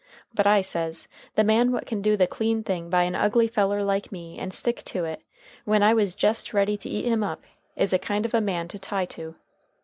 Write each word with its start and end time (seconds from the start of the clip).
But 0.33 0.47
I 0.47 0.61
says, 0.61 1.07
the 1.35 1.43
man 1.43 1.71
what 1.71 1.85
can 1.85 2.01
do 2.01 2.17
the 2.17 2.25
clean 2.25 2.63
thing 2.63 2.89
by 2.89 3.03
a 3.03 3.13
ugly 3.13 3.47
feller 3.47 3.83
like 3.83 4.11
me, 4.11 4.39
and 4.39 4.51
stick 4.51 4.81
to 4.85 5.05
it, 5.05 5.21
when 5.63 5.83
I 5.83 5.93
was 5.93 6.15
jest 6.15 6.55
ready 6.55 6.75
to 6.75 6.89
eat 6.89 7.05
him 7.05 7.23
up, 7.23 7.43
is 7.75 7.93
a 7.93 7.99
kind 7.99 8.25
of 8.25 8.33
a 8.33 8.41
man 8.41 8.67
to 8.69 8.79
tie 8.79 9.05
to." 9.05 9.35